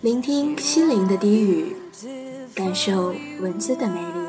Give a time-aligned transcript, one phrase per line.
[0.00, 1.76] 聆听心灵的低语，
[2.54, 4.26] 感受文字的美丽。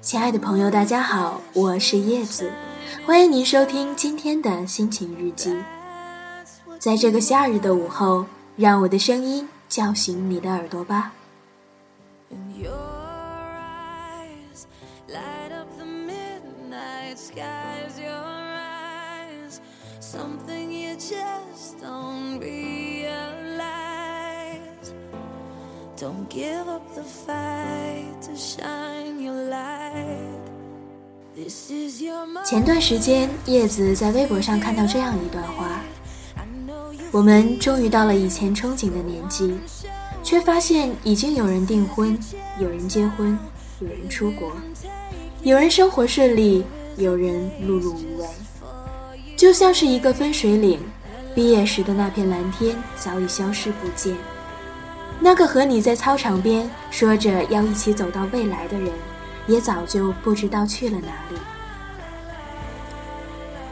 [0.00, 2.52] 亲爱的朋友，大家好，我是叶子，
[3.04, 5.56] 欢迎您收听今天的心情日记。
[6.78, 11.12] 在这个夏日的午后，让我的声音叫醒你的耳朵吧。
[32.44, 35.80] 前段时间，叶子在微博上看到这样一段话：
[37.10, 39.56] 我们终于到了以前憧憬的年纪，
[40.22, 42.18] 却发现已经有人订婚，
[42.58, 43.38] 有人结婚，
[43.80, 44.52] 有人出国，
[45.42, 46.62] 有人生活顺利，
[46.98, 48.28] 有人碌碌无为，
[49.34, 50.78] 就像是一个分水岭。
[51.34, 54.14] 毕业时的那片蓝天早已消失不见。
[55.18, 58.90] 那个和你在操场边说着要一起走到未来的人，
[59.46, 61.36] 也早就不知道去了哪里。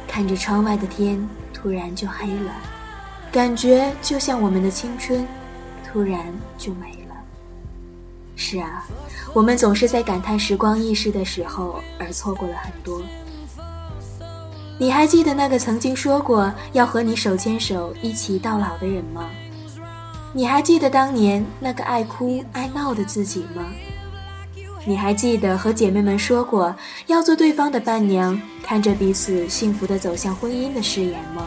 [0.08, 2.52] 看着窗外的天，突然就黑了，
[3.30, 5.26] 感觉就像我们的青春，
[5.86, 6.20] 突然
[6.56, 7.14] 就没了。
[8.36, 8.86] 是啊，
[9.32, 13.02] 我们总是在感叹时光易逝的时候，而错过了很多。
[14.78, 19.30] 你还记得那个曾经说过要和你手牵手一起到老的人吗？
[20.36, 23.64] 你还记得当年那个爱哭爱闹的自己吗？
[24.84, 26.74] 你还记得和姐妹们说过
[27.06, 31.46] 要做对方的伴娘，看着彼此幸福的走向婚姻的誓言吗？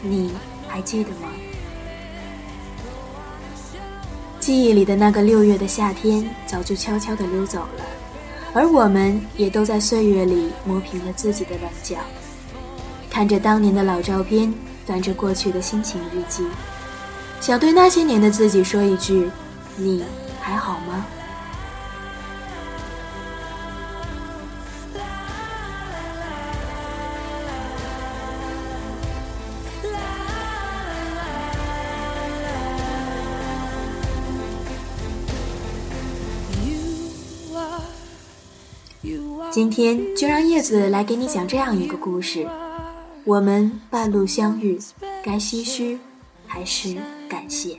[0.00, 0.30] 你
[0.68, 1.28] 还记得吗？
[4.38, 7.84] 记忆里的那个六月的夏天早就悄悄地溜走了，
[8.54, 11.96] 而我们也都在岁月里磨平了自己的棱角，
[13.10, 14.54] 看着当年的老照片，
[14.86, 16.46] 翻着过去的心情日记。
[17.40, 19.30] 想对那些年的自己说一句
[19.76, 20.04] ：“你
[20.38, 21.06] 还好吗？”
[39.50, 42.46] 今天就让叶子来给你讲这样一个故事：
[43.24, 44.78] 我们半路相遇，
[45.24, 45.98] 该唏嘘。
[46.50, 46.96] 还是
[47.28, 47.78] 感谢。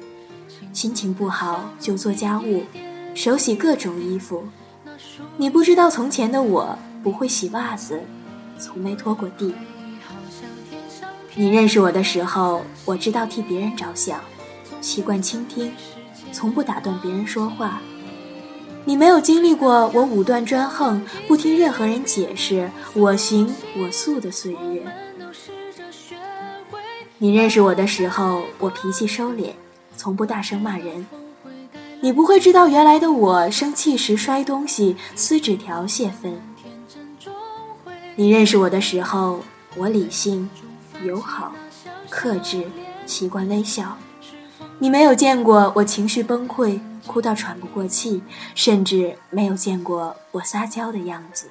[0.73, 2.63] 心情不好就做家务，
[3.13, 4.43] 手洗各种衣服。
[5.37, 7.99] 你不知道从前的我不会洗袜子，
[8.57, 9.53] 从没拖过地。
[11.35, 14.19] 你认识我的时候，我知道替别人着想，
[14.81, 15.71] 习惯倾听，
[16.31, 17.81] 从不打断别人说话。
[18.83, 24.83] 你没有经历过我武断专横、不听任何人解释、我行我素的岁月。
[27.17, 29.51] 你认识我的时候，我脾气收敛。
[30.01, 31.05] 从不大声骂人，
[31.99, 36.41] 你不会知道原来的我生气时摔东西、撕纸条泄愤。
[38.15, 39.41] 你认识我的时候，
[39.77, 40.49] 我理性、
[41.05, 41.53] 友好、
[42.09, 42.65] 克制，
[43.05, 43.95] 习惯微笑。
[44.79, 48.23] 你没有见过我情绪崩溃、哭到喘不过气，
[48.55, 51.45] 甚至没有见过我撒娇的样子。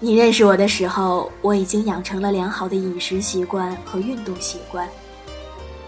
[0.00, 4.88] 你认识我的时候，我已经养成了良好的饮食习惯和运动习惯。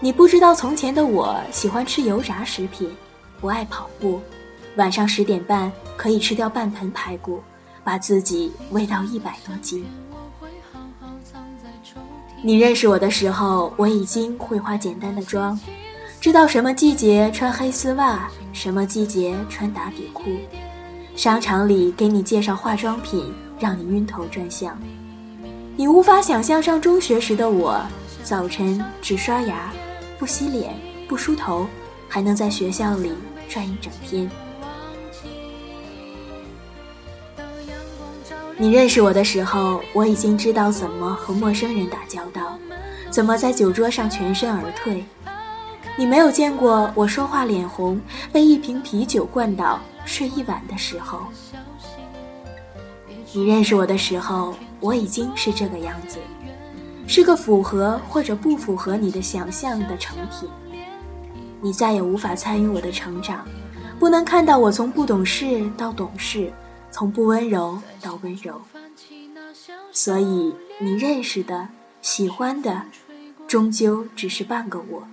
[0.01, 2.91] 你不知道从前的我喜欢吃油炸食品，
[3.39, 4.19] 不爱跑步，
[4.75, 7.41] 晚上十点半可以吃掉半盆排骨，
[7.85, 9.85] 把自己喂到一百多斤。
[12.43, 15.57] 你认识我的时候，我已经会化简单的妆，
[16.19, 20.23] 知道什么季节穿黑丝袜，什么季节穿打底裤。
[21.15, 23.33] 商场里给你介绍化妆品。
[23.61, 24.75] 让你晕头转向，
[25.77, 27.79] 你无法想象上中学时的我，
[28.23, 29.71] 早晨只刷牙，
[30.17, 30.73] 不洗脸，
[31.07, 31.67] 不梳头，
[32.09, 33.13] 还能在学校里
[33.47, 34.27] 转一整天。
[38.57, 42.57] 你认识我的时候，我已经知道怎么和陌生人打交道，
[43.11, 45.05] 怎么在酒桌上全身而退。
[45.95, 51.21] 你没有见过我说话脸红，被一瓶啤酒灌倒睡一晚的时候。
[53.33, 56.17] 你认识我的时候，我已经是这个样子，
[57.07, 60.49] 是个符合或者不符合你的想象的成品。
[61.61, 63.45] 你再也无法参与我的成长，
[63.99, 66.51] 不能看到我从不懂事到懂事，
[66.89, 68.59] 从不温柔到温柔。
[69.93, 71.69] 所以你认识的、
[72.01, 72.81] 喜欢的，
[73.47, 75.03] 终究只是半个我。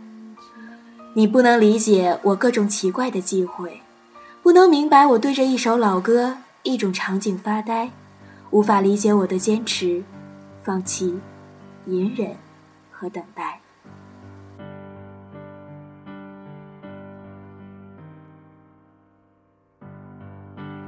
[1.14, 3.81] 你不能理解我各种奇怪的忌讳，
[4.43, 7.91] 不能明白我对着一首老歌、一种场景发呆。
[8.50, 10.03] 无法理解我的坚持、
[10.62, 11.19] 放弃、
[11.87, 12.35] 隐忍
[12.91, 13.61] 和等待。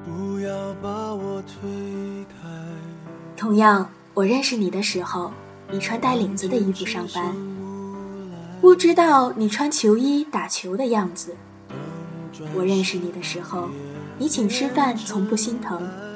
[0.05, 2.49] 不要把我推开。
[3.37, 5.31] 同样，我认识你的时候，
[5.71, 7.35] 你穿带领子的衣服上班，
[8.61, 11.37] 不知道你穿球衣打球的样子。
[12.55, 13.69] 我认识你的时候，
[14.19, 16.10] 你请吃饭从不心疼。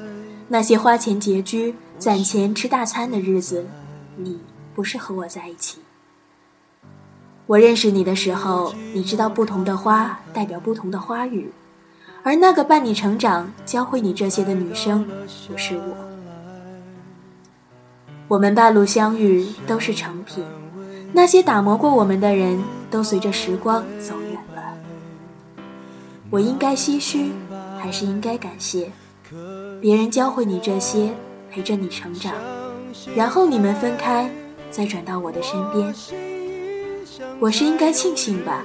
[0.49, 3.67] 那些花钱拮据、攒钱吃大餐的日子，
[4.17, 4.38] 你
[4.75, 5.79] 不是和我在一起。
[7.46, 11.50] 我认识你的时候，你知道不同的花代表不同的花语，
[12.23, 15.06] 而那个伴你成长、教会你这些的女生，
[15.49, 15.96] 不是我。
[18.29, 20.43] 我们半路相遇都是成品，
[21.12, 24.75] 那些打磨过我们的人都随着时光走远了。
[26.31, 27.31] 我应该唏嘘，
[27.79, 28.91] 还是应该感谢？
[29.81, 31.11] 别人教会你这些，
[31.50, 32.35] 陪着你成长，
[33.15, 34.31] 然后你们分开，
[34.71, 35.94] 再转到我的身边。
[37.38, 38.65] 我是应该庆幸吧？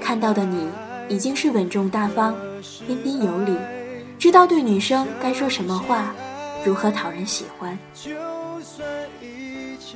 [0.00, 0.68] 看到的你
[1.08, 2.34] 已经是稳重大方、
[2.86, 3.56] 彬彬有礼，
[4.18, 6.14] 知道对女生该说什么话，
[6.64, 7.78] 如何讨人喜欢。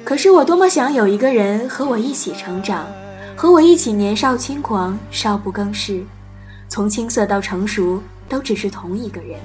[0.05, 2.87] 可是我多么想有一个人和我一起成长，
[3.37, 6.03] 和我一起年少轻狂、少不更事，
[6.69, 9.39] 从青涩到成熟，都只是同一个人。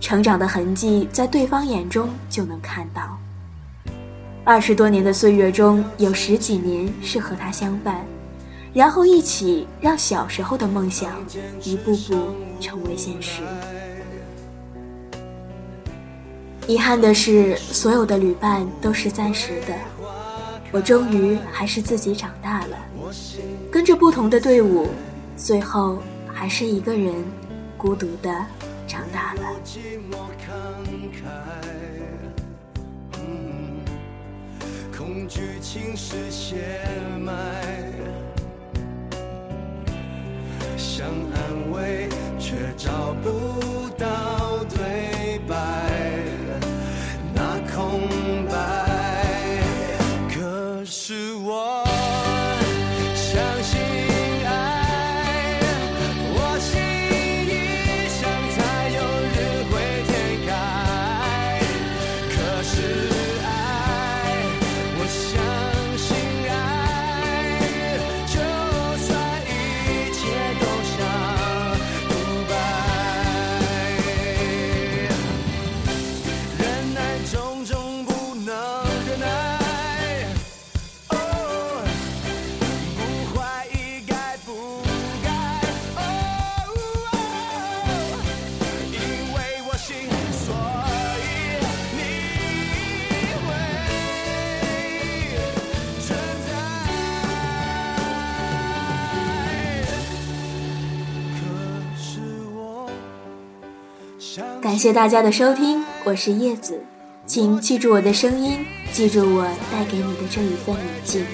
[0.00, 3.18] 成长的痕迹，在对方眼中就能看到。
[4.44, 8.04] 二十多年的岁月中，有十几年是和他相伴，
[8.72, 11.12] 然后一起让小时候的梦想
[11.62, 12.28] 一步步
[12.60, 13.42] 成为现实。
[16.66, 19.74] 遗憾的是，所有的旅伴都是暂时的，
[20.70, 22.76] 我终于还是自己长大了，
[23.70, 24.88] 跟着不同的队伍，
[25.36, 25.98] 最后
[26.32, 27.14] 还是一个人，
[27.76, 28.46] 孤独的。
[28.88, 29.42] 长大了。
[34.96, 36.80] 恐惧侵蚀血
[37.20, 37.32] 脉，
[40.76, 42.08] 想安慰
[42.38, 42.90] 却找
[104.60, 106.82] 感谢大家的收听，我是叶子，
[107.26, 111.24] 请记住我的声音，记住我带给你的这一份宁静。